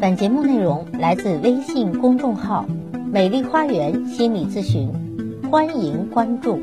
[0.00, 2.64] 本节目内容来自微信公众号
[3.12, 4.90] “美丽花园心理咨询”，
[5.52, 6.58] 欢迎关注。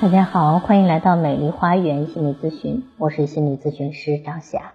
[0.00, 4.72] 大家好，欢迎来到美丽花园心理咨询，我是心理咨询师张霞。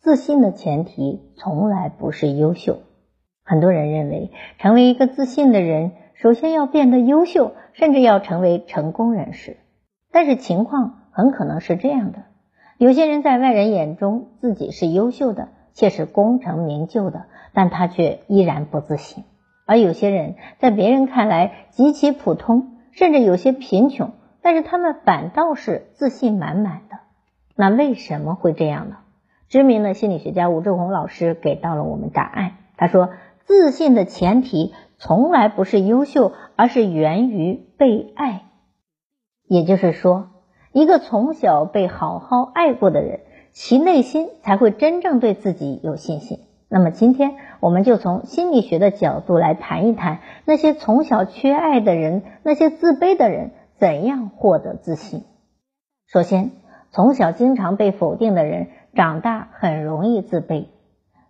[0.00, 2.78] 自信的前提从来不是优秀。
[3.44, 9.58] 很多人认为，成为一个自信的人，首先要变得优秀，甚至要成为成功人士。
[10.10, 12.24] 但是情况很可能是这样的：
[12.76, 15.50] 有些人在外人眼中自己是优秀的。
[15.74, 19.24] 却是功成名就的，但他却依然不自信；
[19.66, 26.98] 而有些人在别人看来极其普通，甚至有些贫穷，但是他们反倒是自信满满的。
[27.56, 28.96] 那为什么会这样呢？
[29.48, 32.52] 知名的心理学家吴志红老师给到了我们答案。
[32.76, 33.10] 他说
[33.44, 38.42] ：“自信的前提从来不是优秀，而是源于被爱。
[39.46, 40.30] 也就是说，
[40.72, 43.20] 一个从小被好好爱过的人。”
[43.54, 46.40] 其内心才会真正对自己有信心。
[46.68, 55.22] 那么今天我们就从心理学的角度来谈一谈那些从小缺爱的人，那些自卑的人怎样获得自信。
[56.08, 56.50] 首先，
[56.90, 60.66] 从小经常被否定的人，长大很容易自卑。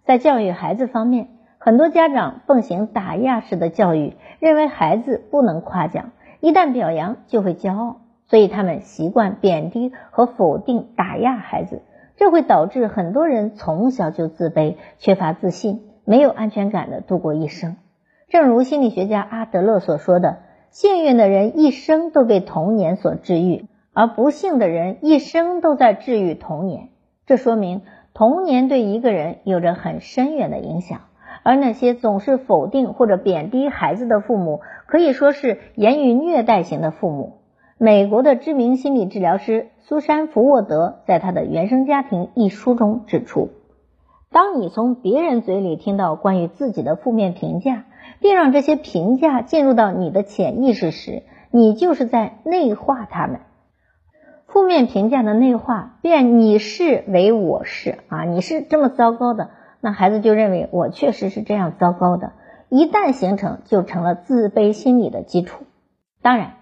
[0.07, 11.83] 在教育孩子方面，很多家长奉行打压式的教育，认为孩子不能夸奖，一旦表扬就会骄傲，所以他们习惯贬低和否定、打压孩子。
[12.17, 17.77] 这会导致很多人从小就自卑、缺乏自信、没有安全感的度过一生。
[18.29, 20.39] 正如心理学家阿德勒所说的
[20.71, 26.89] ：“幸运的人一生都被童年所治愈，而不幸的人一生都在治愈童年。”
[27.27, 31.01] 这说明童年对一个人有着很深远的影响。
[31.43, 37.41] 而那些总是否定或者贬低孩子的父母，可以说是言语虐待型的父母。
[37.85, 43.51] 美国的知名心理治疗师苏珊·福沃德在他的《原生家庭》一书中指出，
[44.31, 47.85] 当你从别人嘴里听到关于自己的负面评价，
[48.21, 53.41] 并让这些评价进入到你的潜意识时，你就是在内化他们。
[54.47, 59.51] 负面评价的内化，变你是为我是啊，你是这么糟糕的，
[59.83, 62.33] 那孩子就认为我确实是这样糟糕的。
[62.71, 65.65] 一旦形成，就成了自卑心理的基础。
[66.23, 66.55] 当然。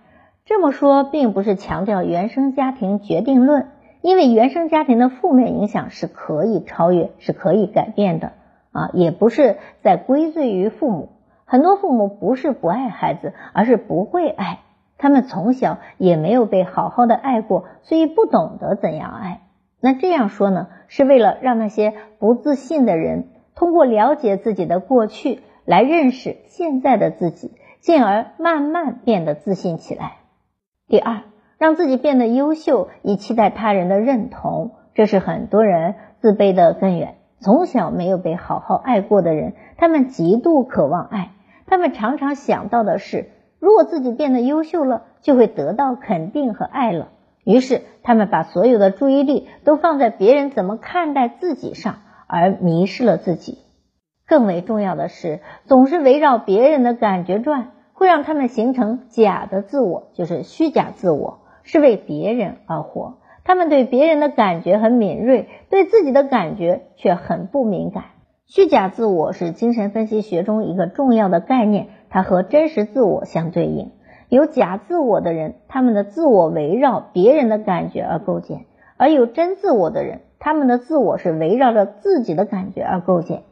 [0.44, 3.68] 这么说并不是强调原生家庭决定论，
[4.00, 8.32] 因为原生家庭的负面影响是可以超越、是可以改变的
[8.72, 11.10] 啊，也不是在归罪于父母。
[11.44, 14.58] 很多父母不是不爱孩子，而是不会爱，
[14.98, 19.42] 他们从小也没有被好好的爱过，所以不懂得怎样爱。
[19.80, 30.16] 那这样说呢，是为了让那些不自信的人通过了解自己的过去，来认识现在的自己，进而慢慢变得自信起来。
[30.92, 31.22] 第二，
[31.56, 37.14] 让自己变得优秀，以期待他人的认同，这是很多人自卑的根源。
[37.40, 41.30] 从小没有被好好爱过的人，他们极度渴望爱，
[41.66, 47.08] 他们常常想到的是，如果自己变得优秀了，就会得到肯定和爱了。
[47.42, 53.56] 于是，他们把所有的注意力都放在别人怎么看待自己上，而迷失了自己。
[54.26, 57.70] 更为重要的是，总是围绕别人的感觉转。
[58.02, 63.18] 会让他们形成假的自我，就是虚假自我，是为别人而活。
[63.44, 68.06] 他们对别人的感觉很敏锐，对自己的感觉却很不敏感。
[68.48, 73.92] 虚假自我是精神分析学中一个重要的概念，它和真实自我相对应。
[74.28, 78.62] 有假自我的人，他们的自我围绕别人的感觉而构建；
[78.96, 83.44] 而有真自我的人，他们的自我是围绕着自己的感觉而构建。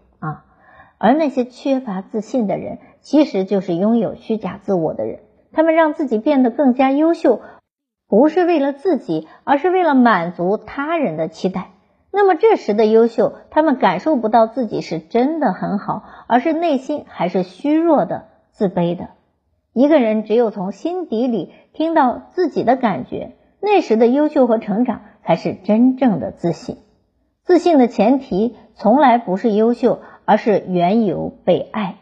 [1.00, 2.78] 而那些缺乏自信的人。
[3.00, 5.21] 其实就是拥有虚假自我的人，
[5.53, 7.41] 他们让自己变得更加优秀，
[8.06, 11.71] 不是为了自己，而是为了满足他人的期待。
[12.12, 19.09] 那么这时的优秀，他们感受不到自己是真的很好，而是内心还是虚弱的、自卑的。
[19.72, 26.77] 一个人只有从心底里听到自己的感觉，那时的优秀和成长才是真正的自信。
[27.44, 30.00] 自信的前提从来不是优秀，
[30.31, 31.97] 而是缘由被爱。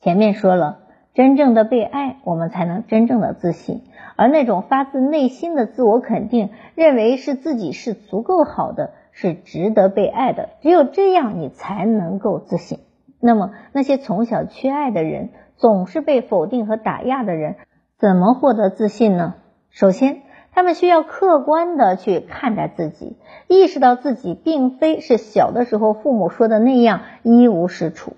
[0.00, 0.80] 前面说了，
[1.14, 3.84] 真正的被爱，我们才能真正的自信。
[4.16, 12.80] 而那种发自内心的自我肯定，认为是自己是足够好的，是值得被爱的，只有这样，你才能够自信。
[13.18, 17.56] 那么，那些从小缺爱的人，总是被否定和打压的人，
[17.96, 19.36] 怎么获得自信呢？
[19.70, 20.20] 首先，
[20.58, 23.16] 他们需要客观的去看待自己，
[23.46, 28.14] 意识到自己并非是小的时候父母说的那样一无是处。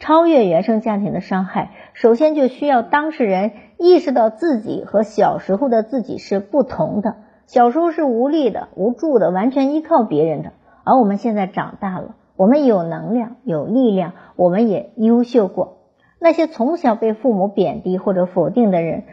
[0.00, 7.18] 超越原生家庭的伤害，首先就需要当事人意识到自己和小时候的自己是不同的。
[7.46, 15.76] 小时候是无力的、无助的，完全依靠别人的，而我们现在长大了，我们有能量，有力量，我们也优秀过。
[16.18, 19.04] 那些从小被父母贬低或者否定的人，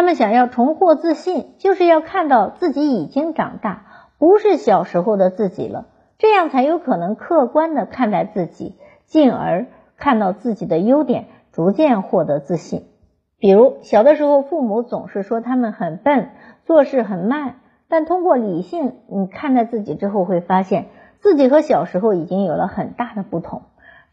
[0.00, 3.84] 他们想要重获自信，就是要看到自己已经长大，
[4.16, 9.66] 不是小时候的自己了，这样才有可能客观的看待自己，进而
[9.98, 12.86] 看到自己的优点，逐渐获得自信。
[13.38, 16.30] 比如小的时候，父母总是说他们很笨，
[16.64, 17.56] 做事很慢，
[17.86, 20.86] 但通过理性你看待自己之后，会发现。
[21.20, 23.64] 自己和小时候已经有了很大的不同，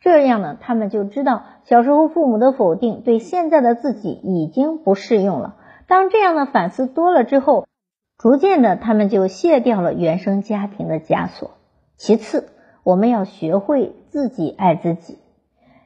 [0.01, 5.55] 这样呢，他们就知道小时候父母的否定对现在的自己已经不适用了。
[5.87, 7.65] 当这样的反思多了之后，
[8.17, 11.51] 逐渐的他们就卸掉了原生家庭的枷锁。
[11.95, 12.49] 其次，
[12.83, 15.17] 我们要学会自己爱自己，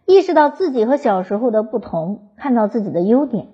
[0.06, 3.48] 意识到自己和小时候的不同，看到自己的优点，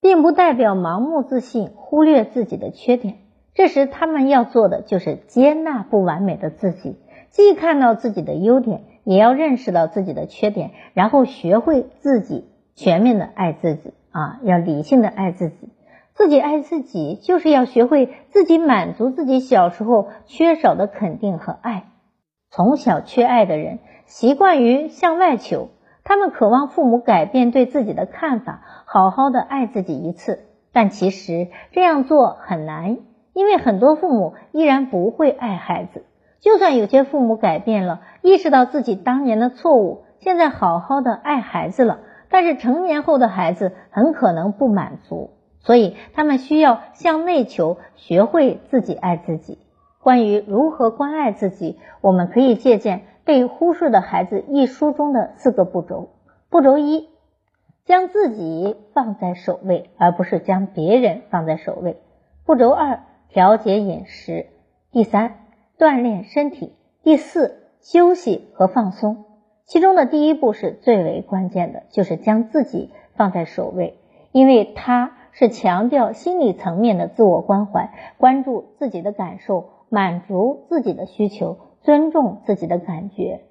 [0.00, 3.18] 并不代表盲目自信，忽略自己的缺点。
[3.52, 6.96] 这时，他们要做的就是接纳不完美的自己。
[7.28, 15.68] 既看到自己的优点，也要认识到自己的缺点，然后学会自己全面的爱自己啊，要理性的爱自己。
[16.14, 21.84] 自己爱自己，就是要学会自己满足自己小时候缺少的肯定和爱。
[22.50, 25.68] 从小缺爱的人，习惯于向外求，
[26.04, 30.46] 他们渴望父母改变对自己的看法，好好的爱自己一次。
[30.72, 32.98] 但其实这样做很难，
[33.32, 36.04] 因为很多父母依然不会爱孩子。
[36.40, 45.30] 就算有些父母改变了，意识到自己当年的错误，现在好好的爱孩子了，但是成年后的孩子很可能不满足，
[45.60, 49.58] 所以他们需要向内求，学会自己爱自己。
[50.02, 56.10] 关于如何关爱自己，我们可以借鉴《被忽视的孩子》一书中的四个步骤。
[56.48, 57.08] 步骤一，
[57.84, 61.96] 将自己放在首位，而不是将别人放在首位。
[62.44, 64.46] 步骤二，调节饮食。
[64.90, 65.36] 第三。
[65.78, 69.24] 锻炼身体，第四，休息和放松。
[69.64, 73.98] 其中的第一步是最为关键的，就是将自己放在首位，
[74.30, 83.42] 因为它是强调心理层面的自我关怀，关注自己的感受，满足自己的需求，尊重自己的感觉。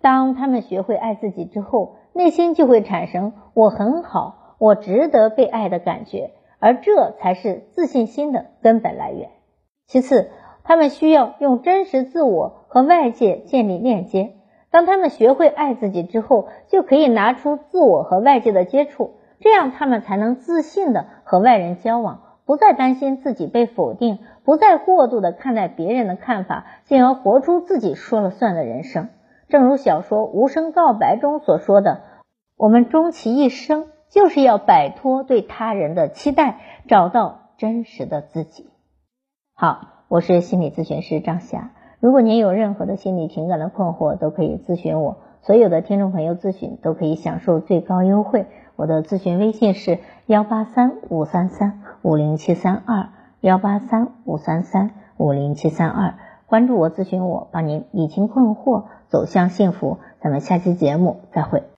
[0.00, 9.30] 当他们学会爱自己之后，内心就会产生“我很好，我值得被爱”的感觉，而这才是自信心的根本来源。
[9.86, 10.30] 其次，
[10.64, 14.32] 他们需要用真实自我和外界建立链接。
[14.70, 29.08] 当他们学会爱自己之后，就可以拿出自我和外界的接触，这样他们才能自信的和外人交往，不再担心自己被否定，不再过度的看待别人的看法，进而活出自己说了算的人生。
[29.48, 32.02] 正如小说《无声告白》中所说的
[32.56, 38.70] ：“我们终其一生，就是要摆脱对他人的期待，找到真实的自己。”
[39.54, 39.96] 好。
[40.10, 41.70] 我是心理咨询师张霞，
[42.00, 45.18] 如果您有任何的心理情感的困惑，都可以咨询我。
[45.42, 48.46] 所有的听众朋友咨询都可以享受最高优惠。
[48.76, 53.08] 我的咨询微信是幺八三五三三五零七三二
[53.40, 56.14] 幺八三五三三五零七三二，
[56.46, 59.98] 关注我，咨询我，帮您理清困惑，走向幸福。
[60.20, 61.62] 咱们下期节目再会。